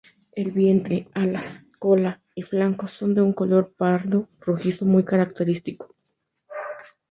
El 0.33 0.49
vientre, 0.51 1.07
alas, 1.13 1.61
cola 1.77 2.21
y 2.33 2.41
flancos 2.41 2.89
son 2.89 3.13
de 3.13 3.21
un 3.21 3.33
color 3.33 3.71
pardo 3.77 4.27
rojizo 4.39 4.83
muy 4.83 5.05
característico. 5.05 5.93